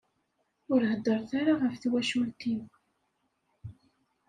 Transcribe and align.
Ur 0.73 0.81
heddret 0.89 1.31
ara 1.39 1.53
ɣef 1.61 1.75
twacult-iw. 1.77 2.61